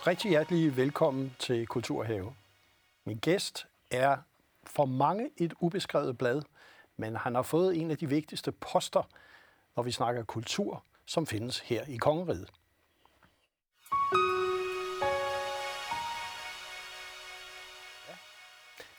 [0.00, 2.34] og rigtig hjertelig velkommen til Kulturhave.
[3.04, 4.16] Min gæst er
[4.74, 6.42] for mange et ubeskrevet blad,
[6.96, 9.02] men han har fået en af de vigtigste poster,
[9.76, 12.50] når vi snakker kultur, som findes her i Kongeriget.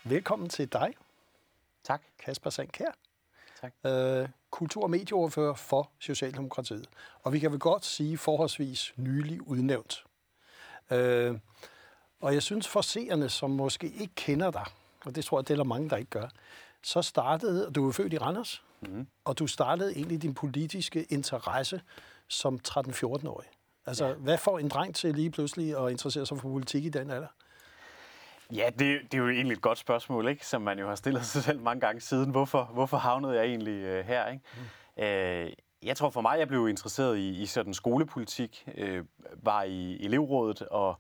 [0.03, 0.93] Velkommen til dig.
[1.83, 2.01] Tak.
[2.19, 2.91] Kasper Sandkær.
[3.61, 3.73] Tak.
[3.85, 6.89] Øh, kultur- og medieoverfører for Socialdemokratiet.
[7.23, 10.05] Og vi kan vel godt sige forholdsvis nylig udnævnt.
[10.91, 11.37] Øh,
[12.21, 14.65] og jeg synes for seerne, som måske ikke kender dig,
[15.05, 16.27] og det tror jeg, det er der mange, der ikke gør,
[16.83, 19.07] så startede, du er født i Randers, mm.
[19.25, 21.81] og du startede egentlig din politiske interesse
[22.27, 23.47] som 13-14-årig.
[23.85, 24.13] Altså, ja.
[24.13, 27.27] hvad får en dreng til lige pludselig at interessere sig for politik i den alder?
[28.53, 30.47] Ja, det, det er jo egentlig et godt spørgsmål, ikke?
[30.47, 32.31] som man jo har stillet sig selv mange gange siden.
[32.31, 34.27] Hvorfor, hvorfor havnede jeg egentlig øh, her?
[34.27, 34.43] Ikke?
[34.97, 35.03] Mm.
[35.03, 39.05] Øh, jeg tror for mig, jeg blev interesseret i, i sådan skolepolitik, øh,
[39.43, 40.99] var i elevrådet og,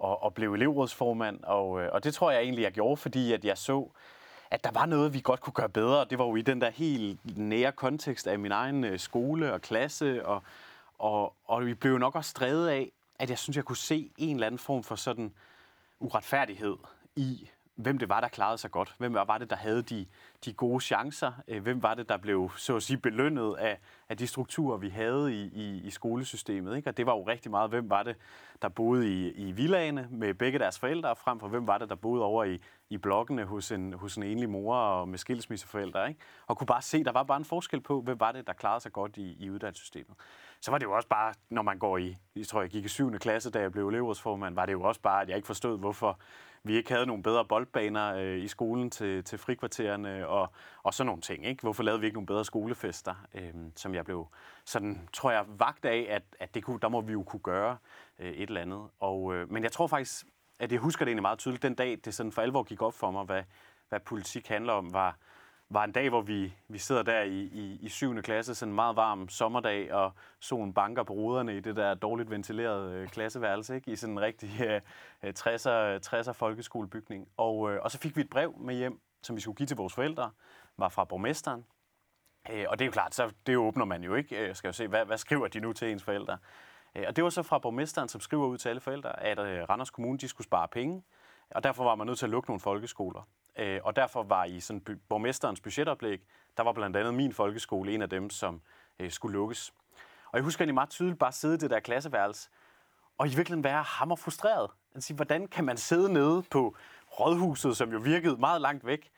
[0.00, 3.44] og, og blev elevrådsformand, og, øh, og det tror jeg egentlig, jeg gjorde, fordi at
[3.44, 3.88] jeg så,
[4.50, 6.04] at der var noget, vi godt kunne gøre bedre.
[6.10, 9.60] Det var jo i den der helt nære kontekst af min egen øh, skole og
[9.60, 10.42] klasse, og,
[10.98, 14.36] og, og vi blev nok også drevet af, at jeg synes, jeg kunne se en
[14.36, 15.32] eller anden form for sådan
[16.00, 16.76] uretfærdighed
[17.16, 18.94] i, hvem det var, der klarede sig godt.
[18.98, 20.06] Hvem var det, der havde de,
[20.44, 21.32] de gode chancer?
[21.48, 23.78] Øh, hvem var det, der blev så at sige belønnet af,
[24.08, 26.76] af de strukturer, vi havde i, i, i skolesystemet?
[26.76, 26.90] Ikke?
[26.90, 28.16] Og det var jo rigtig meget, hvem var det,
[28.62, 31.94] der boede i, i villagene med begge deres forældre, frem for hvem var det, der
[31.94, 32.58] boede over i,
[32.90, 36.08] i blokkene hos en, hos en enlig mor og med skilsmisseforældre.
[36.08, 36.20] Ikke?
[36.46, 38.80] Og kunne bare se, der var bare en forskel på, hvem var det, der klarede
[38.80, 40.16] sig godt i, i uddannelsessystemet.
[40.60, 42.88] Så var det jo også bare, når man går i, jeg tror, jeg gik i
[42.88, 43.18] 7.
[43.18, 46.18] klasse, da jeg blev elevrådsformand, var det jo også bare, at jeg ikke forstod, hvorfor
[46.62, 51.06] vi ikke havde nogle bedre boldbaner øh, i skolen til, til frikvartererne og, og sådan
[51.06, 51.46] nogle ting.
[51.46, 51.62] Ikke?
[51.62, 54.26] Hvorfor lavede vi ikke nogle bedre skolefester, øh, som jeg blev
[54.64, 57.76] sådan, tror jeg, vagt af, at, at det kunne, der må vi jo kunne gøre
[58.18, 58.88] øh, et eller andet.
[59.00, 60.26] Og, øh, men jeg tror faktisk,
[60.58, 62.94] at jeg husker det egentlig meget tydeligt, den dag, det sådan for alvor gik op
[62.94, 63.42] for mig, hvad,
[63.88, 65.16] hvad politik handler om, var,
[65.70, 68.22] var en dag, hvor vi, vi sidder der i, i, i 7.
[68.22, 72.30] klasse, sådan en meget varm sommerdag, og solen banker på ruderne i det der dårligt
[72.30, 73.90] ventilerede øh, klasseværelse, ikke?
[73.90, 74.80] i sådan en rigtig øh,
[75.22, 77.28] øh 60'er, 60'er folkeskolebygning.
[77.36, 79.76] Og, øh, og så fik vi et brev med hjem, som vi skulle give til
[79.76, 80.30] vores forældre,
[80.76, 81.64] var fra borgmesteren.
[82.50, 84.46] Øh, og det er jo klart, så det åbner man jo ikke.
[84.46, 86.38] Jeg skal jo se, hvad, hvad skriver de nu til ens forældre?
[86.94, 89.62] Øh, og det var så fra borgmesteren, som skriver ud til alle forældre, at øh,
[89.68, 91.02] Randers Kommune de skulle spare penge,
[91.50, 93.28] og derfor var man nødt til at lukke nogle folkeskoler.
[93.60, 96.20] Øh, og derfor var i sådan borgmesterens budgetoplæg,
[96.56, 98.60] der var blandt andet min folkeskole en af dem, som
[98.98, 99.74] øh, skulle lukkes.
[100.24, 102.50] Og jeg husker egentlig meget tydeligt bare sidde i det der klasseværelse,
[103.18, 104.70] og i virkeligheden være hammer frustreret.
[104.94, 106.76] Altså, hvordan kan man sidde nede på
[107.20, 109.10] rådhuset, som jo virkede meget langt væk,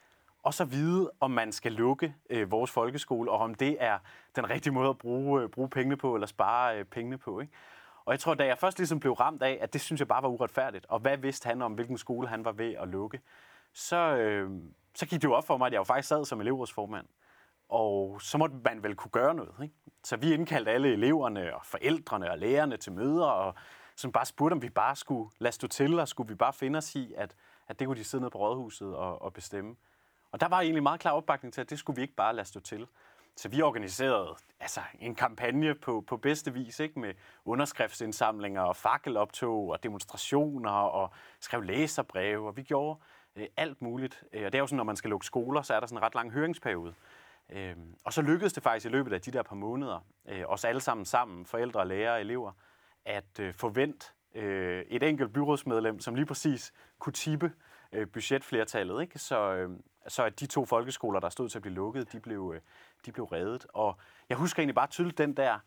[0.42, 3.98] og så vide, om man skal lukke øh, vores folkeskole, og om det er
[4.36, 7.40] den rigtige måde at bruge, øh, bruge pengene på, eller spare øh, pengene på.
[7.40, 7.52] Ikke?
[8.04, 10.22] Og jeg tror, da jeg først ligesom blev ramt af, at det synes jeg bare
[10.22, 13.20] var uretfærdigt, og hvad vidste han om, hvilken skole han var ved at lukke,
[13.72, 14.50] så, øh,
[14.94, 17.06] så gik det jo op for mig, at jeg jo faktisk sad som elevrådsformand.
[17.68, 19.54] Og så måtte man vel kunne gøre noget.
[19.62, 19.74] Ikke?
[20.04, 23.54] Så vi indkaldte alle eleverne og forældrene og lærerne til møder, og
[23.96, 26.76] så bare spurgte, om vi bare skulle lade stå til, og skulle vi bare finde
[26.76, 27.34] os i, at,
[27.68, 29.76] at det kunne de sidde nede på rådhuset og, og bestemme.
[30.32, 32.48] Og der var egentlig meget klar opbakning til, at det skulle vi ikke bare lade
[32.48, 32.86] stå til.
[33.36, 37.00] Så vi organiserede altså, en kampagne på, på bedste vis, ikke?
[37.00, 43.00] med underskriftsindsamlinger og fakkeloptog og demonstrationer og skrev læserbreve, og vi gjorde
[43.36, 44.24] Øh, alt muligt.
[44.32, 45.98] Øh, og det er jo sådan, når man skal lukke skoler, så er der sådan
[45.98, 46.94] en ret lang høringsperiode.
[47.50, 50.06] Øh, og så lykkedes det faktisk i løbet af de der par måneder,
[50.46, 52.52] os alle sammen sammen, forældre, lærere og elever,
[53.04, 54.06] at forvente
[54.88, 57.52] et enkelt byrådsmedlem, som lige præcis kunne tippe
[58.12, 59.18] budgetflertallet, ikke?
[59.18, 59.68] Så,
[60.08, 62.56] så at de to folkeskoler, der stod til at blive lukket, de blev,
[63.06, 63.66] de blev reddet.
[63.68, 63.96] Og
[64.28, 65.58] jeg husker egentlig bare tydeligt den der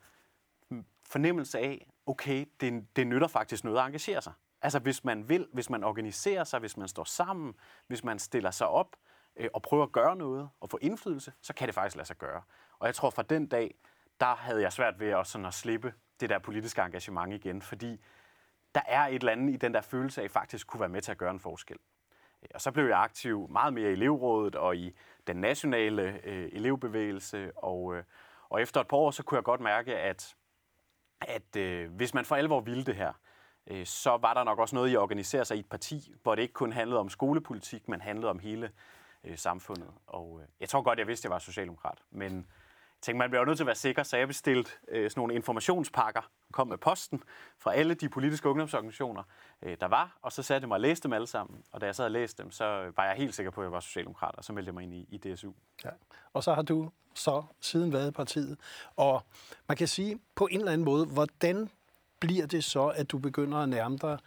[0.68, 4.32] mm, fornemmelse af, okay, det, det nytter faktisk noget at engagere sig.
[4.62, 7.54] Altså hvis man vil, hvis man organiserer sig, hvis man står sammen,
[7.86, 8.96] hvis man stiller sig op
[9.36, 12.16] øh, og prøver at gøre noget og få indflydelse, så kan det faktisk lade sig
[12.16, 12.42] gøre.
[12.78, 13.74] Og jeg tror fra den dag,
[14.20, 18.00] der havde jeg svært ved at, sådan at slippe det der politiske engagement igen, fordi
[18.74, 21.02] der er et eller andet i den der følelse af, at faktisk kunne være med
[21.02, 21.76] til at gøre en forskel.
[22.54, 27.52] Og så blev jeg aktiv meget mere i elevrådet og i den nationale øh, elevbevægelse,
[27.56, 28.04] og, øh,
[28.48, 30.36] og efter et par år, så kunne jeg godt mærke, at,
[31.20, 33.12] at øh, hvis man for alvor ville det her,
[33.66, 36.34] Øh, så var der nok også noget i at organisere sig i et parti, hvor
[36.34, 38.70] det ikke kun handlede om skolepolitik, men handlede om hele
[39.24, 39.88] øh, samfundet.
[40.06, 43.30] Og øh, jeg tror godt, jeg vidste, at jeg var socialdemokrat, men jeg tænkte, man
[43.30, 46.68] bliver jo nødt til at være sikker, så jeg bestilte øh, sådan nogle informationspakker, kom
[46.68, 47.22] med posten
[47.58, 49.22] fra alle de politiske ungdomsorganisationer,
[49.62, 51.64] øh, der var, og så satte jeg mig og læste dem alle sammen.
[51.72, 53.72] Og da jeg så havde læst dem, så var jeg helt sikker på, at jeg
[53.72, 55.52] var socialdemokrat, og så meldte jeg mig ind i, i DSU.
[55.84, 55.90] Ja.
[56.32, 58.58] Og så har du så siden været i partiet.
[58.96, 59.22] Og
[59.68, 61.70] man kan sige på en eller anden måde, hvordan
[62.26, 64.18] bliver det så, at du begynder at nærme dig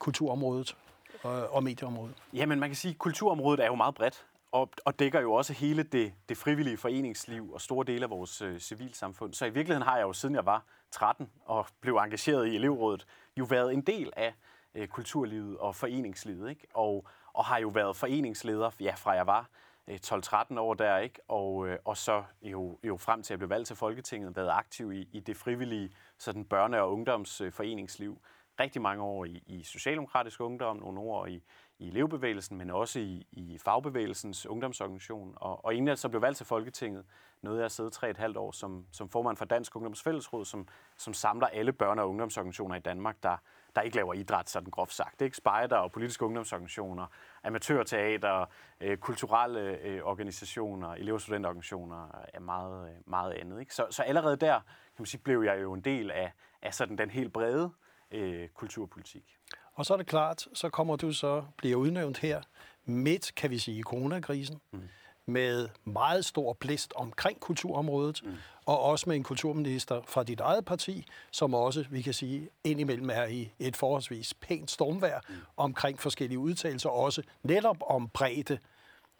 [0.00, 0.76] kulturområdet
[1.22, 2.14] og, og medieområdet?
[2.32, 5.52] Jamen, man kan sige, at kulturområdet er jo meget bredt, og, og dækker jo også
[5.52, 9.34] hele det, det frivillige foreningsliv og store dele af vores øh, civilsamfund.
[9.34, 13.06] Så i virkeligheden har jeg jo, siden jeg var 13 og blev engageret i elevrådet,
[13.38, 14.34] jo været en del af
[14.74, 16.66] øh, kulturlivet og foreningslivet, ikke?
[16.74, 19.48] Og, og har jo været foreningsleder, ja, fra jeg var
[19.88, 21.20] Øh, 12-13 år der, ikke?
[21.28, 24.92] Og, øh, og så jo, jo frem til at blive valgt til Folketinget, været aktiv
[24.92, 28.18] i, i det frivillige sådan børne- og ungdomsforeningsliv.
[28.60, 31.42] Rigtig mange år i, i Socialdemokratisk Ungdom, nogle år i,
[31.78, 35.32] i elevbevægelsen, men også i, i fagbevægelsens ungdomsorganisation.
[35.36, 37.04] Og, og inden jeg så blev valgt til Folketinget,
[37.42, 40.68] nåede jeg at sidde tre et halvt år som, som formand for Dansk Ungdomsfællesråd, som,
[40.96, 43.36] som samler alle børne- og ungdomsorganisationer i Danmark, der,
[43.76, 45.22] der ikke laver idræt, sådan groft sagt.
[45.22, 47.06] Ikke spejder og politiske ungdomsorganisationer,
[47.44, 48.46] amatørteater,
[48.80, 53.60] øh, kulturelle øh, organisationer, elev- og studentorganisationer er meget, øh, meget andet.
[53.60, 53.74] Ikke?
[53.74, 56.32] Så, så allerede der kan man sige, blev jeg jo en del af,
[56.62, 57.70] af sådan den helt brede
[58.10, 59.36] øh, kulturpolitik.
[59.74, 62.42] Og så er det klart, så kommer du så, bliver udnævnt her
[62.84, 64.82] midt, kan vi sige, i coronakrisen, mm.
[65.26, 68.34] Med meget stor blæst omkring kulturområdet, mm.
[68.66, 73.10] og også med en kulturminister fra dit eget parti, som også, vi kan sige, indimellem
[73.10, 75.34] er i et forholdsvis pænt stormvær mm.
[75.56, 78.58] omkring forskellige udtalelser, også netop om bredde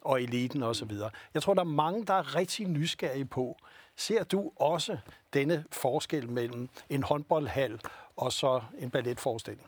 [0.01, 0.91] og eliten osv.
[1.33, 3.57] Jeg tror, der er mange, der er rigtig nysgerrige på,
[3.95, 4.97] ser du også
[5.33, 7.79] denne forskel mellem en håndboldhal
[8.15, 9.67] og så en balletforestilling?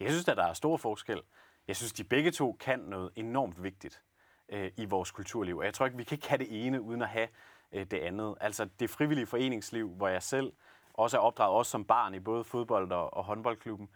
[0.00, 1.20] Jeg synes, at der er stor forskel.
[1.68, 4.00] Jeg synes, de begge to kan noget enormt vigtigt
[4.48, 5.58] øh, i vores kulturliv.
[5.58, 7.28] Og jeg tror ikke, vi kan ikke have det ene uden at have
[7.72, 8.34] øh, det andet.
[8.40, 10.52] Altså det frivillige foreningsliv, hvor jeg selv
[10.94, 13.88] også er opdraget, også som barn i både fodbold og, og håndboldklubben,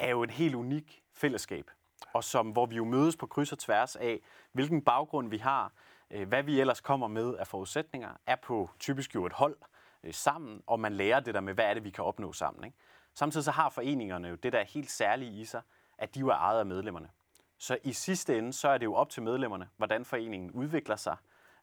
[0.00, 1.70] er jo et helt unik fællesskab.
[2.12, 4.20] Og som, hvor vi jo mødes på kryds og tværs af,
[4.52, 5.72] hvilken baggrund vi har,
[6.10, 9.56] øh, hvad vi ellers kommer med af forudsætninger, er på typisk jo et hold
[10.04, 12.64] øh, sammen, og man lærer det der med, hvad er det, vi kan opnå sammen.
[12.64, 12.76] Ikke?
[13.14, 15.62] Samtidig så har foreningerne jo det, der er helt særlige i sig,
[15.98, 17.08] at de jo er ejet af medlemmerne.
[17.58, 21.16] Så i sidste ende, så er det jo op til medlemmerne, hvordan foreningen udvikler sig,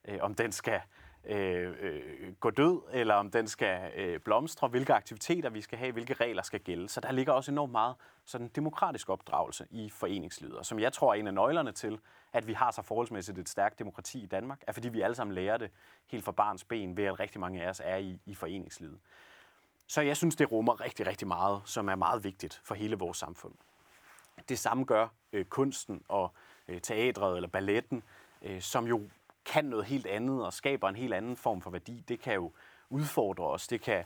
[0.06, 0.82] øh, om den skal
[1.26, 5.92] øh, øh, gå død, eller om den skal øh, blomstre, hvilke aktiviteter vi skal have,
[5.92, 6.90] hvilke regler skal gælde.
[6.90, 7.96] Så der ligger også enormt meget
[8.26, 12.00] sådan demokratisk opdragelse i foreningslivet, og som jeg tror er en af nøglerne til,
[12.34, 15.36] at vi har så forholdsmæssigt et stærkt demokrati i Danmark, er fordi vi alle sammen
[15.36, 15.72] lærer det
[16.08, 19.00] helt fra barns ben, ved at rigtig mange af os er i, i foreningslivet.
[19.88, 23.18] Så jeg synes, det rummer rigtig, rigtig meget, som er meget vigtigt for hele vores
[23.18, 23.54] samfund.
[24.50, 26.32] Det samme gør øh, kunsten og
[26.68, 28.04] øh, teatret eller balletten,
[28.42, 29.02] øh, som jo
[29.46, 32.04] kan noget helt andet og skaber en helt anden form for værdi.
[32.08, 32.52] Det kan jo
[32.90, 34.06] udfordre os, det kan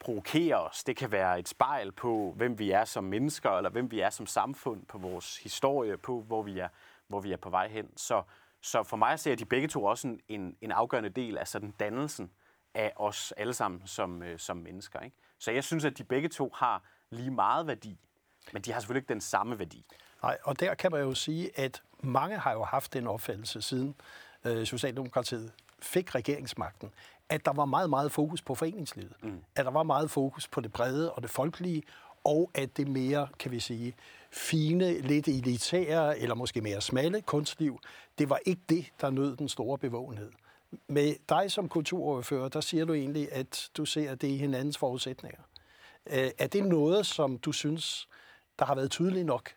[0.00, 3.90] provokere os, det kan være et spejl på, hvem vi er som mennesker, eller hvem
[3.90, 6.68] vi er som samfund, på vores historie, på hvor vi er,
[7.06, 7.96] hvor vi er på vej hen.
[7.96, 8.22] Så,
[8.60, 12.30] så for mig ser de begge to også en, en, afgørende del af sådan dannelsen
[12.74, 15.00] af os alle sammen som, øh, som mennesker.
[15.00, 15.16] Ikke?
[15.38, 17.98] Så jeg synes, at de begge to har lige meget værdi,
[18.52, 19.84] men de har selvfølgelig ikke den samme værdi.
[20.22, 23.94] Nej, og der kan man jo sige, at mange har jo haft den opfattelse siden
[24.44, 25.52] øh, Socialdemokratiet
[25.82, 26.90] fik regeringsmagten,
[27.28, 29.12] at der var meget, meget fokus på foreningslivet.
[29.22, 29.40] Mm.
[29.56, 31.82] At der var meget fokus på det brede og det folkelige,
[32.24, 33.94] og at det mere, kan vi sige,
[34.30, 37.80] fine, lidt elitære eller måske mere smalle kunstliv,
[38.18, 40.30] det var ikke det, der nød den store bevågenhed.
[40.88, 45.40] Med dig som kulturoverfører, der siger du egentlig, at du ser, det er hinandens forudsætninger.
[46.06, 48.08] Øh, er det noget, som du synes,
[48.58, 49.50] der har været tydeligt nok?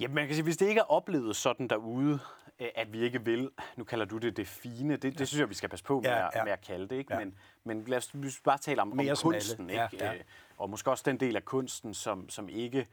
[0.00, 2.18] Ja, man kan sige, hvis det ikke er oplevet sådan derude,
[2.58, 5.48] øh, at vi ikke vil, nu kalder du det det fine, det, det synes jeg,
[5.48, 6.44] vi skal passe på med, ja, ja.
[6.44, 6.96] med at kalde det.
[6.96, 7.14] Ikke?
[7.14, 7.18] Ja.
[7.18, 9.82] Men, men lad os, bare tale om, om kunsten, ikke?
[9.82, 10.14] Ja, ja.
[10.14, 10.20] Øh,
[10.58, 12.86] og måske også den del af kunsten, som, som ikke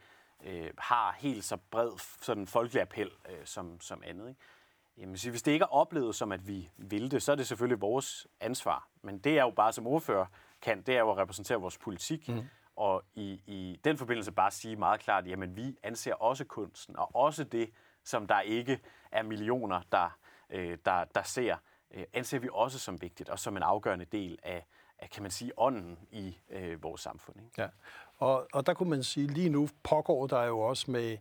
[0.44, 1.90] øh, har helt så bred
[2.22, 4.28] sådan folkelig appel øh, som, som andet.
[4.28, 4.40] Ikke?
[4.98, 7.80] Jamen, hvis det ikke er oplevet som, at vi vil det, så er det selvfølgelig
[7.80, 8.88] vores ansvar.
[9.02, 10.26] Men det er jo bare som ordfører
[10.62, 12.28] kan, det er jo at repræsentere vores politik.
[12.28, 12.42] Mm.
[12.76, 17.16] Og i, i den forbindelse bare sige meget klart, jamen vi anser også kunsten, og
[17.16, 17.70] også det,
[18.04, 18.80] som der ikke
[19.12, 20.18] er millioner, der,
[20.50, 21.56] øh, der, der ser,
[21.94, 24.66] øh, anser vi også som vigtigt, og som en afgørende del af,
[24.98, 27.36] af kan man sige, ånden i øh, vores samfund.
[27.44, 27.62] Ikke?
[27.62, 27.68] Ja,
[28.18, 31.18] og, og der kunne man sige, lige nu pågår der jo også med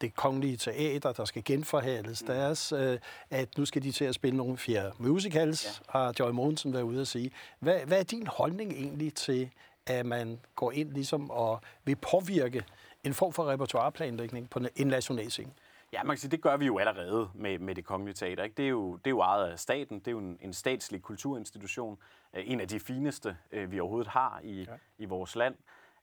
[0.00, 2.26] det kongelige teater, der skal genforhandles mm.
[2.26, 2.98] deres, øh,
[3.30, 5.98] at nu skal de til at spille nogle fjerde musicals, ja.
[5.98, 7.30] har Joy Mogensen været ude at sige.
[7.58, 9.50] Hvad, hvad er din holdning egentlig til,
[9.86, 12.64] at man går ind ligesom og vil påvirke
[13.04, 15.52] en form for repertoireplanlægning på en national scene?
[15.92, 18.44] Ja, man kan sige, det gør vi jo allerede med, med det kongelige teater.
[18.44, 18.54] Ikke?
[18.56, 19.98] Det, er jo, det er jo ejet af staten.
[19.98, 21.98] Det er jo en, en statslig kulturinstitution.
[22.34, 24.74] Øh, en af de fineste, øh, vi overhovedet har i, ja.
[24.98, 25.54] i vores land.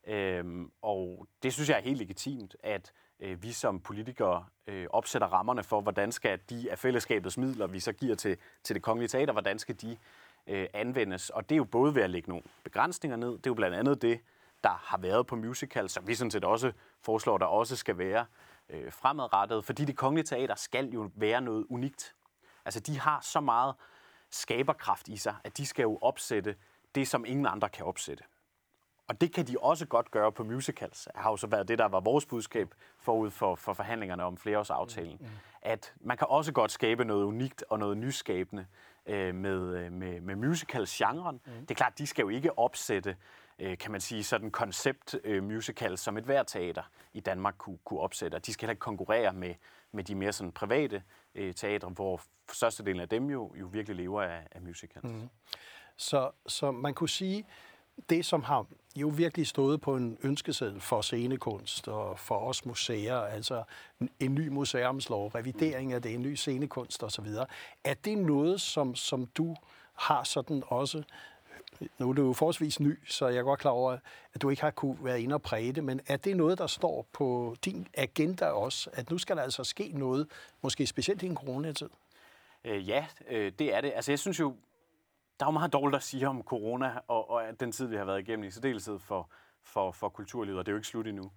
[0.08, 5.28] Øhm, og det synes jeg er helt legitimt, at øh, vi som politikere øh, opsætter
[5.28, 9.08] rammerne for, hvordan skal de af fællesskabets midler, vi så giver til, til det kongelige
[9.08, 9.98] teater, hvordan skal de
[10.48, 11.30] øh, anvendes.
[11.30, 13.30] Og det er jo både ved at lægge nogle begrænsninger ned.
[13.30, 14.20] Det er jo blandt andet det,
[14.64, 18.26] der har været på musical, som vi sådan set også foreslår, der også skal være
[18.70, 19.66] øh, fremadrettet.
[19.66, 22.16] Fordi det kongelige teater skal jo være noget unikt.
[22.66, 23.76] Altså de har så meget
[24.30, 26.56] skaberkraft i sig, at de skal jo opsætte
[26.96, 28.24] det, som ingen andre kan opsætte.
[29.08, 31.08] Og det kan de også godt gøre på musicals.
[31.14, 34.38] Det har jo så været det, der var vores budskab forud for, for forhandlingerne om
[34.38, 35.18] flereårsaftalen.
[35.20, 35.28] Mm.
[35.62, 38.66] At man kan også godt skabe noget unikt og noget nyskabende
[39.06, 41.42] øh, med, øh, med, med musicals-genren.
[41.46, 41.52] Mm.
[41.52, 43.16] Det er klart, de skal jo ikke opsætte
[43.60, 47.78] øh, kan man sige, sådan koncept øh, musical, som et hver teater i Danmark kunne,
[47.86, 48.40] kunne opsætte.
[48.40, 49.56] de skal heller ikke konkurrere med,
[49.92, 51.04] med de mere sådan private
[51.36, 55.04] øh, teatre, hvor størstedelen af dem jo, jo virkelig lever af, af musicals.
[55.04, 55.30] Mm.
[55.98, 57.46] Så, så man kunne sige,
[58.10, 58.66] det, som har
[58.96, 63.64] jo virkelig stået på en ønskeseddel for scenekunst og for os museer, altså
[64.20, 67.28] en ny museumslov, revidering af det, en ny scenekunst osv.,
[67.84, 69.56] er det noget, som, som du
[69.94, 71.04] har sådan også
[72.00, 73.98] nu er du jo forholdsvis ny, så jeg er godt klar over,
[74.34, 76.68] at du ikke har kunne være inde og præge det, men er det noget, der
[76.68, 80.28] står på din agenda også, at nu skal der altså ske noget,
[80.62, 81.90] måske specielt i en coronatid?
[82.66, 83.92] Øh, ja, øh, det er det.
[83.96, 84.56] Altså jeg synes jo,
[85.40, 88.06] der er jo meget dårligt at sige om corona og, og den tid, vi har
[88.06, 89.30] været igennem i særdeleshed for,
[89.64, 91.32] for, for kulturlivet, og det er jo ikke slut endnu.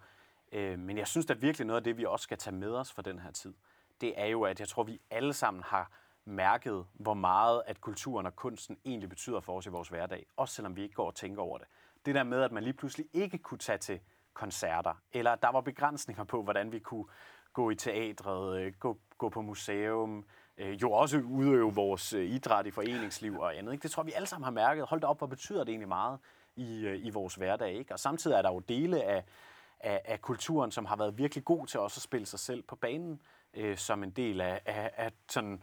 [0.52, 2.92] Øh, men jeg synes at virkelig noget af det, vi også skal tage med os
[2.92, 3.54] fra den her tid,
[4.00, 5.90] det er jo, at jeg tror, vi alle sammen har
[6.24, 10.54] mærket, hvor meget at kulturen og kunsten egentlig betyder for os i vores hverdag, også
[10.54, 11.66] selvom vi ikke går og tænker over det.
[12.06, 14.00] Det der med, at man lige pludselig ikke kunne tage til
[14.34, 17.04] koncerter, eller at der var begrænsninger på, hvordan vi kunne
[17.52, 20.24] gå i teatret, øh, gå, gå på museum,
[20.58, 23.72] øh, jo også udøve vores øh, idræt i foreningsliv og andet.
[23.72, 23.82] Ikke?
[23.82, 24.86] Det tror vi alle sammen har mærket.
[24.86, 26.18] Hold da op, hvor betyder det egentlig meget
[26.56, 27.72] i, i vores hverdag.
[27.74, 27.94] Ikke?
[27.94, 29.24] Og samtidig er der jo dele af,
[29.80, 32.76] af, af kulturen, som har været virkelig god til også at spille sig selv på
[32.76, 33.22] banen,
[33.54, 35.58] øh, som en del af, af, af sådan,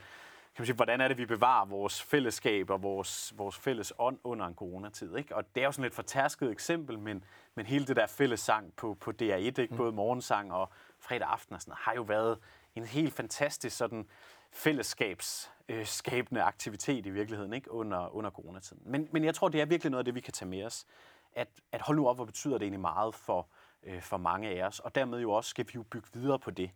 [0.56, 4.20] kan man sige, hvordan er det, vi bevarer vores fællesskab og vores, vores fælles ånd
[4.24, 5.16] under en coronatid.
[5.16, 5.36] Ikke?
[5.36, 7.24] Og det er jo sådan et fortærsket eksempel, men,
[7.56, 9.68] men hele det der fælles sang på, på DR1, ikke?
[9.70, 9.78] Mm.
[9.78, 10.70] både morgensang og
[11.00, 12.38] fredag aften og sådan har jo været
[12.76, 14.08] en helt fantastisk sådan
[14.52, 17.72] fællesskabsskabende øh, aktivitet i virkeligheden ikke?
[17.72, 18.84] Under, under coronatiden.
[18.86, 20.86] Men, men jeg tror, det er virkelig noget af det, vi kan tage med os.
[21.34, 23.48] At, at hold nu op, hvor betyder det egentlig meget for,
[23.84, 24.80] øh, for mange af os.
[24.80, 26.72] Og dermed jo også skal vi jo bygge videre på det.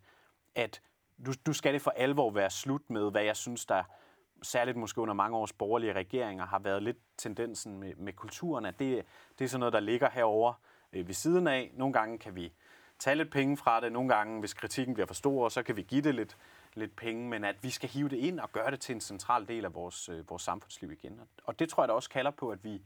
[0.55, 0.81] At
[1.25, 3.83] du, du skal det for alvor være slut med, hvad jeg synes, der
[4.41, 8.79] særligt måske under mange års borgerlige regeringer har været lidt tendensen med, med kulturen, at
[8.79, 9.05] det,
[9.39, 10.53] det er sådan noget, der ligger herover
[10.93, 11.71] øh, ved siden af.
[11.73, 12.53] Nogle gange kan vi
[12.99, 15.81] tage lidt penge fra det, nogle gange, hvis kritikken bliver for stor, så kan vi
[15.81, 16.37] give det lidt,
[16.75, 19.47] lidt penge, men at vi skal hive det ind og gøre det til en central
[19.47, 21.21] del af vores, øh, vores samfundsliv igen.
[21.43, 22.81] Og det tror jeg da også kalder på, at vi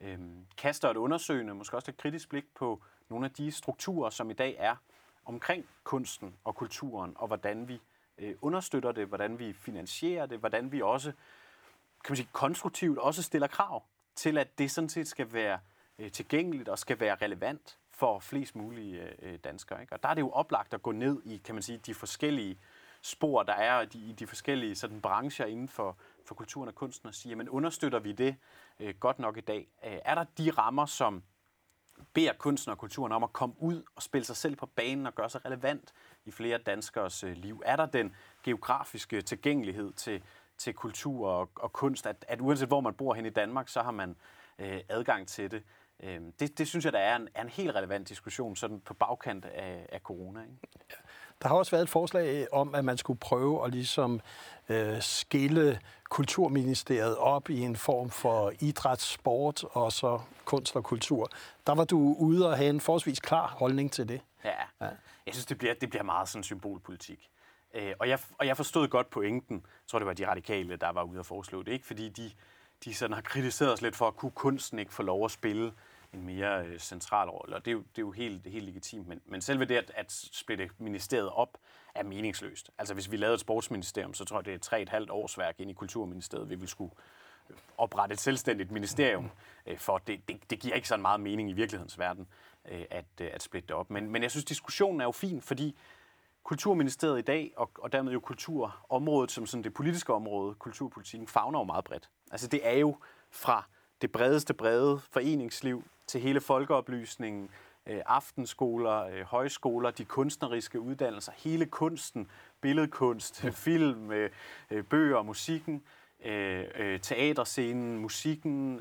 [0.00, 0.18] øh,
[0.56, 4.34] kaster et undersøgende, måske også et kritisk blik på nogle af de strukturer, som i
[4.34, 4.76] dag er
[5.24, 7.80] omkring kunsten og kulturen, og hvordan vi
[8.18, 11.12] øh, understøtter det, hvordan vi finansierer det, hvordan vi også
[12.04, 13.82] kan man sige, konstruktivt også stiller krav
[14.14, 15.58] til, at det sådan set skal være
[15.98, 19.80] øh, tilgængeligt og skal være relevant for flest mulige øh, øh danskere.
[19.80, 19.92] Ikke?
[19.92, 22.58] Og der er det jo oplagt at gå ned i, kan man sige, de forskellige
[23.04, 27.08] spor, der er i de, de forskellige sådan, brancher inden for, for kulturen og kunsten,
[27.08, 28.36] og sige, jamen understøtter vi det
[28.80, 29.68] øh, godt nok i dag?
[29.84, 31.22] Øh, er der de rammer, som
[32.12, 35.14] beder kunsten og kulturen om at komme ud og spille sig selv på banen og
[35.14, 35.92] gøre sig relevant
[36.24, 37.62] i flere danskers øh, liv?
[37.64, 40.22] Er der den geografiske tilgængelighed til,
[40.58, 43.82] til kultur og, og kunst, at, at uanset hvor man bor hen i Danmark, så
[43.82, 44.16] har man
[44.58, 45.62] øh, adgang til det?
[46.00, 48.94] Øh, det, det synes jeg, der er en, er en helt relevant diskussion sådan på
[48.94, 50.42] bagkant af, af corona.
[50.42, 50.56] Ikke?
[51.44, 54.20] Der har også været et forslag om, at man skulle prøve at ligesom
[54.68, 61.30] øh, skille Kulturministeriet op i en form for idræt, sport og så kunst og kultur.
[61.66, 64.20] Der var du ude og have en forholdsvis klar holdning til det.
[64.44, 64.86] Ja, ja.
[65.26, 67.30] jeg synes, det bliver, det bliver meget sådan symbolpolitik.
[67.74, 69.56] Øh, og, jeg, og jeg forstod godt pointen.
[69.56, 71.72] Jeg tror, det var de radikale, der var ude og foreslå det.
[71.72, 72.30] Ikke fordi de,
[72.84, 75.72] de sådan har kritiseret os lidt for, at kunne kunsten ikke få lov at spille
[76.14, 79.08] en mere øh, central rolle, og det er jo, det er jo helt, helt legitimt.
[79.08, 81.58] Men, men selve det at, at splitte ministeriet op
[81.94, 82.70] er meningsløst.
[82.78, 85.38] Altså hvis vi lavede et sportsministerium, så tror jeg, det er tre et halvt års
[85.38, 86.92] værk ind i Kulturministeriet, vi vil skulle
[87.50, 89.30] øh, oprette et selvstændigt ministerium,
[89.66, 92.26] øh, for det, det, det giver ikke så meget mening i virkelighedens verden
[92.70, 93.90] øh, at, øh, at splitte det op.
[93.90, 95.76] Men, men jeg synes, diskussionen er jo fin, fordi
[96.44, 101.58] Kulturministeriet i dag, og, og dermed jo kulturområdet som sådan det politiske område, kulturpolitikken, fagner
[101.58, 102.08] jo meget bredt.
[102.30, 102.96] Altså det er jo
[103.30, 103.68] fra
[104.04, 107.50] det bredeste brede foreningsliv til hele folkeoplysningen,
[107.86, 112.30] øh, aftenskoler, øh, højskoler, de kunstneriske uddannelser, hele kunsten,
[112.60, 114.30] billedkunst, film, øh,
[114.90, 115.82] bøger, musikken,
[117.02, 118.80] teaterscenen, musikken,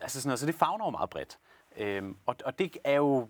[0.00, 0.38] altså sådan.
[0.38, 1.38] Så det fagner jo meget bredt.
[2.26, 3.28] Og, og det er jo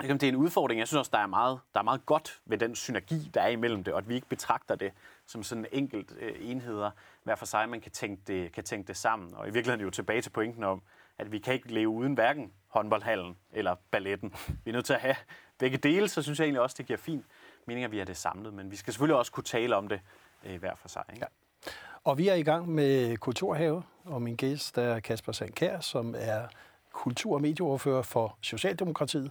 [0.00, 0.78] det er en udfordring.
[0.78, 3.48] Jeg synes også, der er, meget, der er meget godt ved den synergi, der er
[3.48, 4.92] imellem det, og at vi ikke betragter det
[5.32, 6.90] som sådan enkelt øh, enheder
[7.22, 9.34] hver for sig, man kan tænke, det, kan tænke det sammen.
[9.34, 10.82] Og i virkeligheden er jo tilbage til pointen om,
[11.18, 14.34] at vi kan ikke leve uden hverken håndboldhallen eller balletten.
[14.64, 15.16] Vi er nødt til at have
[15.58, 17.26] begge dele, så synes jeg egentlig også, det giver fint
[17.66, 18.54] mening, at vi er det samlet.
[18.54, 20.00] Men vi skal selvfølgelig også kunne tale om det
[20.44, 21.04] øh, hver for sig.
[21.12, 21.20] Ikke?
[21.20, 21.70] Ja.
[22.04, 26.46] Og vi er i gang med Kulturhave, og min gæst er Kasper Sandkær, som er
[26.92, 29.30] kultur- og medieordfører for Socialdemokratiet.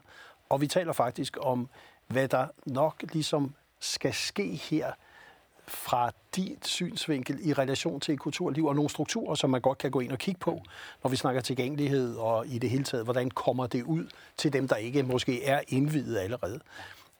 [0.50, 1.70] Og vi taler faktisk om,
[2.08, 4.91] hvad der nok ligesom skal ske her
[5.71, 9.99] fra dit synsvinkel i relation til kulturliv og nogle strukturer, som man godt kan gå
[9.99, 10.61] ind og kigge på,
[11.03, 14.67] når vi snakker tilgængelighed og i det hele taget, hvordan kommer det ud til dem,
[14.67, 16.59] der ikke måske er indvidet allerede.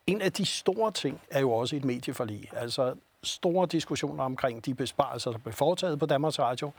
[0.08, 2.50] En af de store ting er jo også et medieforlig.
[2.56, 6.72] Altså store diskussioner omkring de besparelser, der blev foretaget på Danmarks Radio.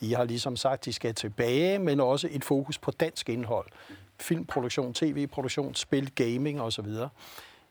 [0.00, 3.66] I har ligesom sagt, at de skal tilbage, men også et fokus på dansk indhold.
[4.18, 6.86] Filmproduktion, tv-produktion, spil, gaming osv.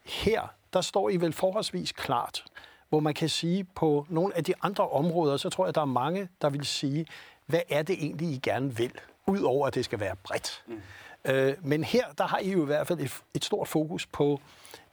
[0.05, 2.43] Her, der står I vel forholdsvis klart,
[2.89, 5.85] hvor man kan sige på nogle af de andre områder, så tror jeg, der er
[5.85, 7.05] mange, der vil sige,
[7.45, 8.91] hvad er det egentlig, I gerne vil,
[9.27, 10.63] udover at det skal være bredt.
[10.67, 10.81] Mm.
[11.25, 14.41] Øh, men her, der har I jo i hvert fald et, et stort fokus på,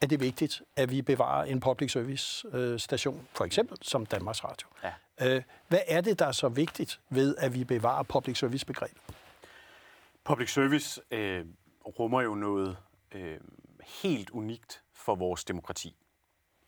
[0.01, 4.07] at det er vigtigt, at vi bevarer en public service øh, station, for eksempel som
[4.07, 4.69] Danmarks Radio.
[4.85, 5.37] Ja.
[5.37, 9.03] Øh, hvad er det, der er så vigtigt ved, at vi bevarer public service begrebet?
[10.25, 11.45] Public service øh,
[11.99, 12.77] rummer jo noget
[13.13, 13.41] øh,
[14.03, 15.95] helt unikt for vores demokrati.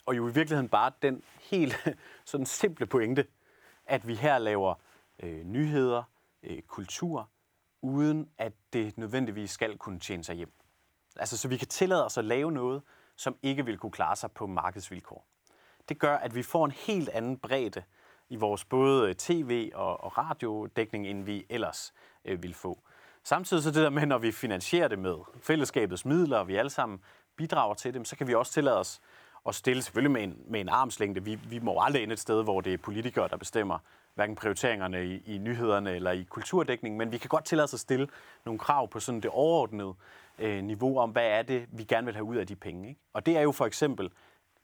[0.09, 1.89] Og jo i virkeligheden bare den helt
[2.25, 3.27] sådan simple pointe,
[3.87, 4.75] at vi her laver
[5.23, 6.03] øh, nyheder,
[6.43, 7.31] øh, kultur,
[7.83, 10.53] uden at det nødvendigvis skal kunne tjene sig hjem.
[11.17, 12.83] Altså, så vi kan tillade os at lave noget,
[13.17, 15.27] som ikke vil kunne klare sig på markedsvilkår.
[15.89, 17.83] Det gør, at vi får en helt anden bredde
[18.29, 22.83] i vores både øh, tv- og, og radiodækning, end vi ellers øh, vil få.
[23.25, 26.71] Samtidig så det der med, når vi finansierer det med fællesskabets midler, og vi alle
[26.71, 27.01] sammen
[27.37, 29.01] bidrager til dem, så kan vi også tillade os
[29.49, 31.25] at stille selvfølgelig med en, med en armslængde.
[31.25, 33.79] Vi, vi må aldrig ind et sted, hvor det er politikere, der bestemmer
[34.15, 37.81] hverken prioriteringerne i, i nyhederne eller i kulturdækningen, men vi kan godt tillade os at
[37.81, 38.09] stille
[38.45, 39.95] nogle krav på sådan det overordnede
[40.39, 42.89] øh, niveau om, hvad er det, vi gerne vil have ud af de penge.
[42.89, 43.01] Ikke?
[43.13, 44.11] Og det er jo for eksempel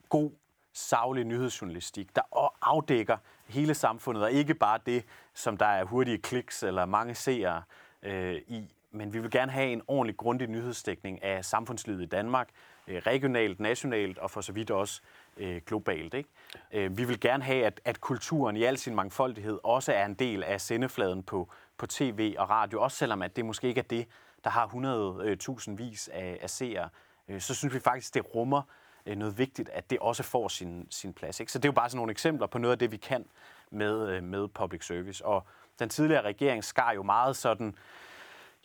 [0.08, 0.30] god,
[0.74, 2.22] savlig nyhedsjournalistik, der
[2.62, 3.16] afdækker
[3.46, 7.62] hele samfundet, og ikke bare det, som der er hurtige kliks eller mange seere
[8.02, 8.74] øh, i.
[8.90, 12.48] Men vi vil gerne have en ordentlig, grundig nyhedsdækning af samfundslivet i Danmark,
[12.88, 15.00] Øh, regionalt, nationalt og for så vidt også
[15.36, 16.14] øh, globalt.
[16.14, 16.28] Ikke?
[16.72, 20.14] Øh, vi vil gerne have, at, at kulturen i al sin mangfoldighed også er en
[20.14, 23.84] del af sendefladen på, på tv og radio, også selvom at det måske ikke er
[23.90, 24.06] det,
[24.44, 26.88] der har 100.000 øh, vis af, af seere.
[27.28, 28.62] Øh, så synes vi faktisk, det rummer
[29.06, 31.40] øh, noget vigtigt, at det også får sin, sin plads.
[31.40, 31.52] Ikke?
[31.52, 33.26] Så det er jo bare sådan nogle eksempler på noget af det, vi kan
[33.70, 35.24] med, øh, med public service.
[35.24, 35.46] Og
[35.78, 37.74] den tidligere regering skar jo meget sådan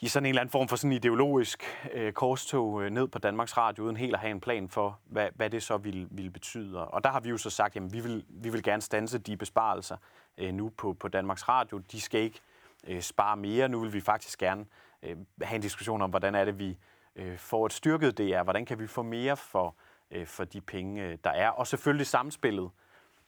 [0.02, 3.58] i sådan en eller anden form for sådan ideologisk øh, korstog øh, ned på Danmarks
[3.58, 6.88] Radio, uden helt at have en plan for, hvad, hvad det så ville, ville betyde.
[6.88, 9.38] Og der har vi jo så sagt, at vi vil, vi vil gerne stanse de
[9.38, 9.98] besparelser
[10.38, 11.78] øh, nu på, på Danmarks Radio.
[11.78, 12.40] De skal ikke
[12.88, 13.70] øh, spare mere.
[13.70, 14.66] Nu vil vi faktisk gerne
[15.04, 16.78] øh, have en diskussion om, hvordan er det, vi
[17.16, 18.44] øh, får et styrket DR.
[18.44, 19.76] Hvordan kan vi få mere for,
[20.12, 21.50] øh, for de penge, øh, der er.
[21.50, 22.70] Og selvfølgelig samspillet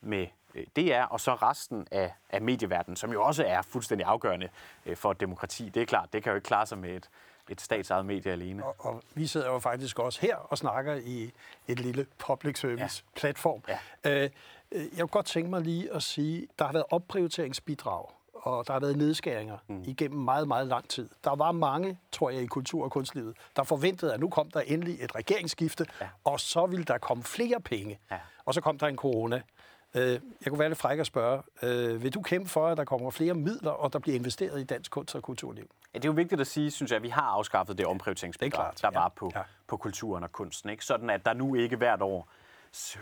[0.02, 0.28] med
[0.76, 4.50] DR, og så resten af, af medieverdenen, som jo også er fuldstændig afgørende
[4.86, 5.70] øh, for demokrati.
[5.70, 7.10] Det er klart, det kan jo ikke klare sig med et,
[7.50, 8.66] et statsejet medie alene.
[8.66, 11.32] Og, og vi sidder jo faktisk også her og snakker i
[11.68, 13.20] et lille public service ja.
[13.20, 13.64] platform.
[13.68, 14.24] Ja.
[14.24, 14.30] Øh,
[14.72, 18.80] jeg kunne godt tænke mig lige at sige, der har været opprioriteringsbidrag, og der har
[18.80, 19.84] været nedskæringer mm.
[19.86, 21.10] igennem meget, meget lang tid.
[21.24, 24.60] Der var mange, tror jeg, i kultur- og kunstlivet, der forventede, at nu kom der
[24.60, 26.08] endelig et regeringsskifte, ja.
[26.24, 28.00] og så ville der komme flere penge.
[28.12, 28.18] Ja.
[28.46, 29.42] Og så kom der en corona.
[29.96, 32.84] Øh, jeg kunne være lidt fræk at spørge, øh, vil du kæmpe for, at der
[32.84, 35.70] kommer flere midler, og der bliver investeret i dansk kunst og kulturliv?
[35.94, 38.74] Ja, det er jo vigtigt at sige, synes jeg, at vi har afskaffet det omprioriteringsbidrag,
[38.82, 39.42] der var på, ja.
[39.68, 40.70] på kulturen og kunsten.
[40.70, 40.86] Ikke?
[40.86, 42.30] Sådan at der nu ikke hvert år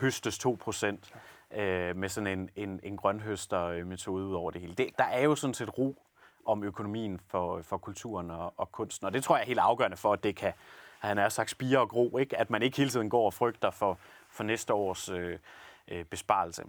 [0.01, 1.13] høstes 2 procent
[1.55, 4.73] øh, med sådan en, en, en grønhøster-metode ud over det hele.
[4.73, 6.03] Det, der er jo sådan set ro
[6.45, 9.97] om økonomien for, for kulturen og, og kunsten, og det tror jeg er helt afgørende
[9.97, 10.53] for, at det kan,
[10.99, 12.37] han er sagt, spire og gro, ikke?
[12.37, 13.97] at man ikke hele tiden går og frygter for,
[14.29, 15.39] for næste års øh,
[15.87, 16.63] øh, besparelse.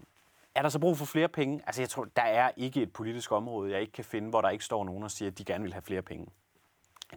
[0.55, 1.63] Er der så brug for flere penge?
[1.67, 4.51] Altså jeg tror, der er ikke et politisk område, jeg ikke kan finde, hvor der
[4.51, 6.27] ikke står nogen og siger, at de gerne vil have flere penge.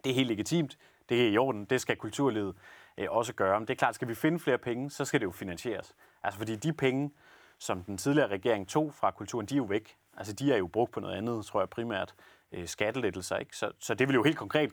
[0.04, 0.78] Det er helt legitimt,
[1.10, 2.56] det er i orden, det skal kulturlivet
[2.98, 3.60] øh, også gøre.
[3.60, 5.96] Men det er klart, skal vi finde flere penge, så skal det jo finansieres.
[6.24, 7.12] Altså fordi de penge,
[7.60, 9.98] som den tidligere regering tog fra kulturen, de er jo væk.
[10.18, 12.16] Altså de er jo brugt på noget andet, tror jeg primært,
[12.52, 13.38] øh, skattelettelser.
[13.38, 13.58] Ikke?
[13.58, 14.72] Så, så det vil jo helt konkret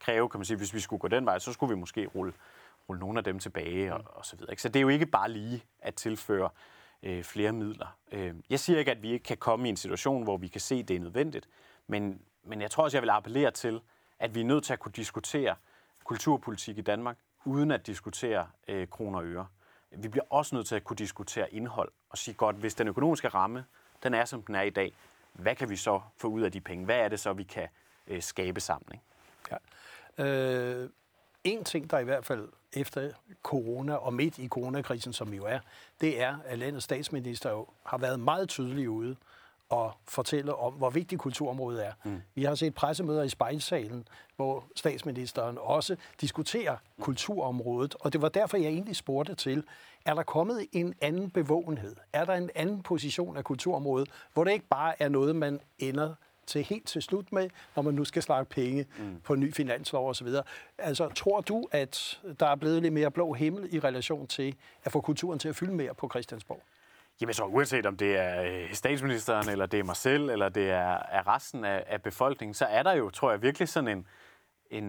[0.00, 2.32] kræve, kan man sige, hvis vi skulle gå den vej, så skulle vi måske rulle
[2.88, 4.52] rulle nogle af dem tilbage og, og så videre.
[4.52, 4.62] Ikke?
[4.62, 6.50] Så det er jo ikke bare lige at tilføre
[7.02, 7.96] øh, flere midler.
[8.12, 10.60] Øh, jeg siger ikke, at vi ikke kan komme i en situation, hvor vi kan
[10.60, 11.48] se, at det er nødvendigt,
[11.86, 13.80] men, men jeg tror også, jeg vil appellere til,
[14.18, 15.56] at vi er nødt til at kunne diskutere
[16.04, 19.46] kulturpolitik i Danmark, uden at diskutere øh, kroner og øre.
[19.90, 23.28] Vi bliver også nødt til at kunne diskutere indhold og sige godt, hvis den økonomiske
[23.28, 23.64] ramme,
[24.02, 24.92] den er som den er i dag,
[25.32, 26.84] hvad kan vi så få ud af de penge?
[26.84, 27.68] Hvad er det så, vi kan
[28.06, 28.88] øh, skabe sammen?
[28.92, 29.04] Ikke?
[30.18, 30.24] Ja.
[30.24, 30.90] Øh,
[31.44, 33.10] en ting, der i hvert fald efter
[33.42, 35.58] corona og midt i coronakrisen, som jo er,
[36.00, 39.16] det er, at landets statsminister jo har været meget tydelig ude
[39.68, 41.92] og fortælle om, hvor vigtigt kulturområdet er.
[42.04, 42.22] Mm.
[42.34, 48.56] Vi har set pressemøder i spejlsalen, hvor statsministeren også diskuterer kulturområdet, og det var derfor,
[48.56, 49.64] jeg egentlig spurgte til,
[50.04, 51.96] er der kommet en anden bevågenhed?
[52.12, 56.14] Er der en anden position af kulturområdet, hvor det ikke bare er noget, man ender
[56.46, 59.20] til helt til slut med, når man nu skal slakke penge mm.
[59.24, 60.28] på ny finanslov osv.
[60.78, 64.92] Altså, tror du, at der er blevet lidt mere blå himmel i relation til at
[64.92, 66.62] få kulturen til at fylde mere på Christiansborg?
[67.20, 70.70] Jamen så uanset om det er øh, statsministeren, eller det er mig selv, eller det
[70.70, 74.06] er, er resten af, af befolkningen, så er der jo, tror jeg, virkelig sådan en,
[74.70, 74.84] en,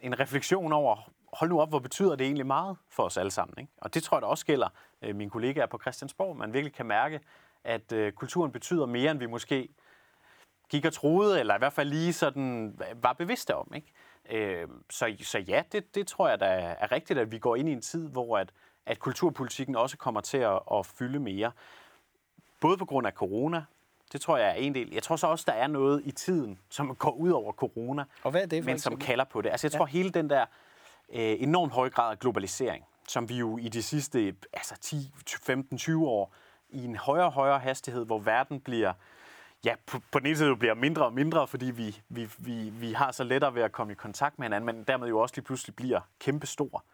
[0.00, 3.54] en refleksion over, hold nu op, hvor betyder det egentlig meget for os alle sammen.
[3.58, 3.72] Ikke?
[3.76, 4.68] Og det tror jeg da også gælder
[5.02, 6.36] øh, mine kollegaer på Christiansborg.
[6.36, 7.20] Man virkelig kan mærke,
[7.64, 9.68] at øh, kulturen betyder mere, end vi måske
[10.68, 13.72] gik og troede, eller i hvert fald lige sådan var bevidste om.
[13.74, 13.92] Ikke?
[14.30, 17.68] Øh, så, så ja, det, det tror jeg da er rigtigt, at vi går ind
[17.68, 18.52] i en tid, hvor at,
[18.86, 21.52] at kulturpolitikken også kommer til at, at fylde mere.
[22.60, 23.64] Både på grund af corona,
[24.12, 24.90] det tror jeg er en del.
[24.92, 28.30] Jeg tror så også, der er noget i tiden, som går ud over corona, og
[28.30, 29.50] hvad er det, men som kalder på det.
[29.50, 29.90] Altså jeg tror, ja.
[29.90, 30.44] hele den der
[31.12, 35.78] øh, enormt høje grad af globalisering, som vi jo i de sidste altså 10, 15,
[35.78, 36.34] 20 år,
[36.68, 38.92] i en højere og højere hastighed, hvor verden bliver
[39.66, 42.92] ja, på, på den ene side bliver mindre og mindre, fordi vi, vi, vi, vi
[42.92, 45.44] har så lettere ved at komme i kontakt med hinanden, men dermed jo også lige
[45.44, 46.84] pludselig bliver kæmpestor.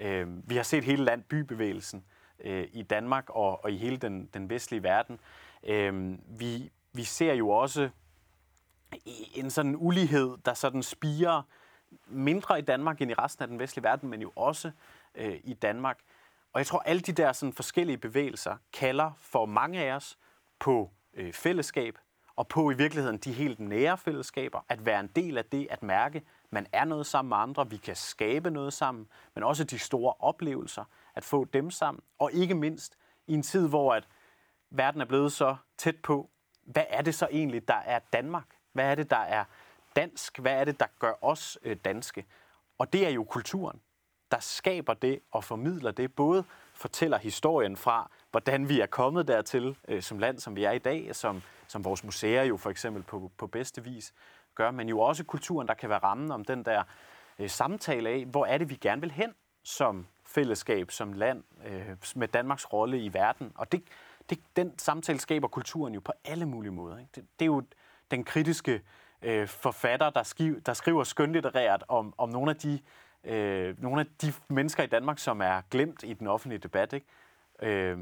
[0.00, 2.04] Øh, vi har set hele land bybevægelsen
[2.40, 5.20] øh, i Danmark og, og i hele den, den vestlige verden.
[5.66, 7.88] Øh, vi, vi ser jo også
[9.34, 11.42] en sådan ulighed, der sådan spiger
[12.06, 14.70] mindre i Danmark end i resten af den vestlige verden, men jo også
[15.14, 15.98] øh, i Danmark.
[16.52, 20.18] Og jeg tror, alle de der sådan forskellige bevægelser kalder for mange af os
[20.58, 21.98] på øh, fællesskab,
[22.36, 25.82] og på i virkeligheden de helt nære fællesskaber, at være en del af det, at
[25.82, 29.78] mærke, man er noget sammen med andre, vi kan skabe noget sammen, men også de
[29.78, 34.08] store oplevelser, at få dem sammen, og ikke mindst i en tid, hvor at
[34.70, 36.30] verden er blevet så tæt på,
[36.64, 38.46] hvad er det så egentlig, der er Danmark?
[38.72, 39.44] Hvad er det, der er
[39.96, 40.38] dansk?
[40.38, 42.26] Hvad er det, der gør os øh, danske?
[42.78, 43.80] Og det er jo kulturen,
[44.30, 46.44] der skaber det og formidler det, både
[46.74, 50.78] fortæller historien fra, hvordan vi er kommet dertil øh, som land, som vi er i
[50.78, 54.14] dag, som, som vores museer jo for eksempel på, på bedste vis
[54.54, 56.82] gør, men jo også kulturen, der kan være rammen om den der
[57.38, 61.96] øh, samtale af, hvor er det, vi gerne vil hen som fællesskab, som land, øh,
[62.16, 63.52] med Danmarks rolle i verden.
[63.54, 63.82] Og det,
[64.30, 66.98] det, den samtale skaber kulturen jo på alle mulige måder.
[66.98, 67.10] Ikke?
[67.14, 67.62] Det, det er jo
[68.10, 68.82] den kritiske
[69.22, 72.80] øh, forfatter, der, skiv, der skriver skønlitterært om, om nogle af de
[73.24, 77.06] øh, nogle af de mennesker i Danmark, som er glemt i den offentlige debat, ikke?
[77.62, 77.98] Øh,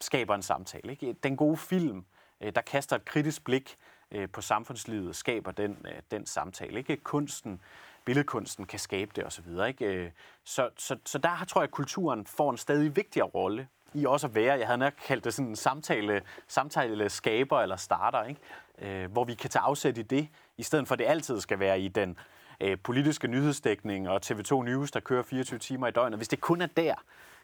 [0.00, 0.90] skaber en samtale.
[0.90, 1.12] Ikke?
[1.12, 2.04] Den gode film,
[2.40, 3.76] øh, der kaster et kritisk blik
[4.10, 6.78] øh, på samfundslivet, skaber den, øh, den samtale.
[6.78, 6.96] Ikke?
[6.96, 7.60] Kunsten,
[8.04, 9.46] billedkunsten kan skabe det osv.
[9.68, 9.84] Ikke?
[9.84, 10.10] Øh,
[10.44, 14.26] så, så, så der tror jeg, at kulturen får en stadig vigtigere rolle i også
[14.26, 18.40] at være, jeg havde nok kaldt det sådan en samtale, samtale skaber eller starter, ikke?
[18.78, 21.58] Øh, hvor vi kan tage afsæt i det, i stedet for at det altid skal
[21.58, 22.18] være i den
[22.60, 26.18] øh, politiske nyhedsdækning og TV2 News, der kører 24 timer i døgnet.
[26.18, 26.94] Hvis det kun er der,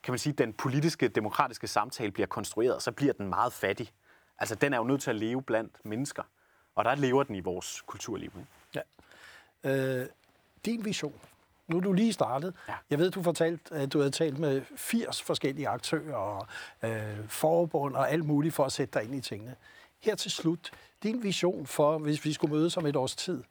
[0.04, 3.92] kan man sige, den politiske, demokratiske samtale bliver konstrueret, så bliver den meget fattig.
[4.38, 6.22] Altså, den er jo nødt til at leve blandt mennesker.
[6.74, 8.32] Og der lever den i vores kulturliv.
[8.38, 8.82] Ikke?
[9.64, 10.00] Ja.
[10.00, 10.06] Øh,
[10.64, 11.20] din vision.
[11.68, 12.54] Nu er du lige startet.
[12.68, 12.74] Ja.
[12.90, 16.46] Jeg ved, du fortalt, at du havde talt med 80 forskellige aktører og
[16.82, 19.56] øh, forbund og alt muligt for at sætte dig ind i tingene.
[20.00, 20.70] Her til slut,
[21.02, 23.42] din vision for, hvis vi skulle mødes om et års tid,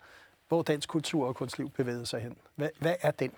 [0.47, 2.37] hvor dansk kultur og kunstliv bevæger sig hen.
[2.55, 3.31] Hvad, hvad er den?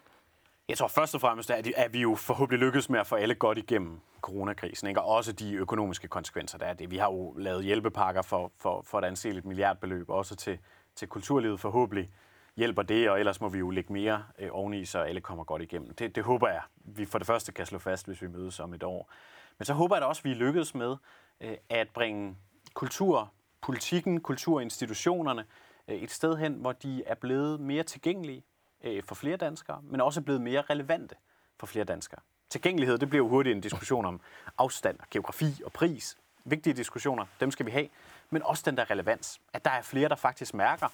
[0.70, 3.36] Jeg tror først og fremmest, at, at vi jo forhåbentlig lykkes med at få alle
[3.36, 5.02] godt igennem coronakrisen, ikke?
[5.02, 6.92] og også de økonomiske konsekvenser, der er det.
[6.92, 10.60] Vi har jo lavet hjælpepakker for, for, for et anseligt milliardbeløb, også til,
[10.96, 12.10] til kulturlivet forhåbentlig
[12.56, 15.62] hjælper det, og ellers må vi jo lægge mere øh, oveni, så alle kommer godt
[15.62, 15.94] igennem.
[15.94, 18.74] Det, det håber jeg, vi for det første kan slå fast, hvis vi mødes om
[18.74, 19.12] et år.
[19.58, 20.96] Men så håber jeg da også, at vi lykkes med
[21.42, 22.36] øh, at bringe
[22.74, 25.46] kultur, politikken, kulturinstitutionerne
[25.88, 28.44] Øh, et sted hen, hvor de er blevet mere tilgængelige
[28.84, 31.16] øh, for flere danskere, men også blevet mere relevante
[31.60, 32.22] for flere danskere.
[32.50, 34.22] Tilgængelighed, det bliver jo hurtigt en diskussion om
[34.58, 36.18] afstand, geografi og pris.
[36.46, 37.88] Vigtige diskussioner, dem skal vi have.
[38.30, 40.88] Men også den der relevans, at der er flere, der faktisk mærker,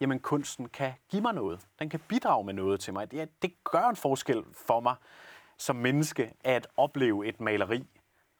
[0.00, 1.60] jamen kunsten kan give mig noget.
[1.78, 3.10] Den kan bidrage med noget til mig.
[3.10, 4.94] Det, det gør en forskel for mig
[5.58, 7.84] som menneske at opleve et maleri.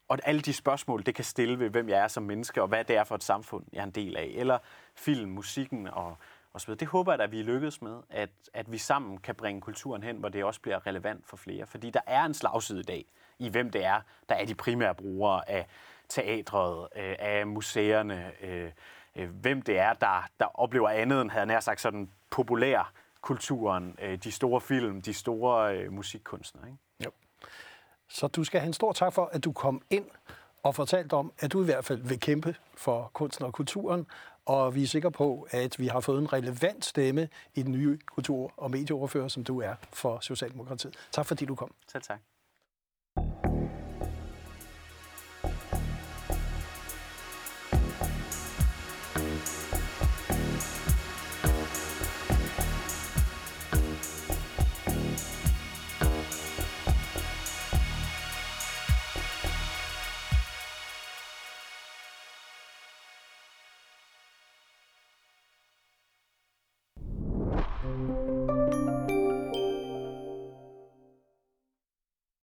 [0.09, 2.85] Og alle de spørgsmål, det kan stille ved, hvem jeg er som menneske, og hvad
[2.85, 4.33] det er for et samfund, jeg er en del af.
[4.35, 4.59] Eller
[4.95, 6.17] film, musikken og,
[6.57, 6.71] osv.
[6.71, 6.75] så.
[6.75, 10.17] Det håber jeg, at vi lykkes med, at, at vi sammen kan bringe kulturen hen,
[10.17, 11.67] hvor det også bliver relevant for flere.
[11.67, 13.05] Fordi der er en slagside i dag
[13.39, 15.67] i, hvem det er, der er de primære brugere af
[16.09, 18.71] teatret, øh, af museerne, øh,
[19.17, 23.99] øh, hvem det er, der, der oplever andet end, havde nær sagt, sådan populær kulturen,
[24.03, 26.67] øh, de store film, de store øh, musikkunstnere.
[26.67, 26.79] Ikke?
[27.05, 27.11] Jo.
[28.09, 30.07] Så du skal have en stor tak for, at du kom ind
[30.67, 34.07] og fortalt om, at du i hvert fald vil kæmpe for kunsten og kulturen,
[34.47, 37.99] og vi er sikre på, at vi har fået en relevant stemme i den nye
[38.07, 40.95] kultur- og medieoverfører, som du er for Socialdemokratiet.
[41.13, 41.75] Tak fordi du kom.
[41.93, 42.21] Selv tak.